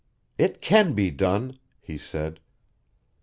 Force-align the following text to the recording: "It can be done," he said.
"It 0.39 0.61
can 0.61 0.93
be 0.95 1.11
done," 1.11 1.59
he 1.79 1.95
said. 1.99 2.39